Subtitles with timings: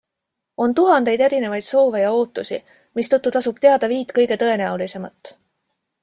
[0.63, 2.57] On tuhandeid erinevaid soove ja ootusi,
[2.99, 5.33] mistõttu tasub teada viit kõige tõenäolisemat.